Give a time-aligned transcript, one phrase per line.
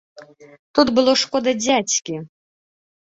[0.79, 2.15] Тут было шкода дзядзькі.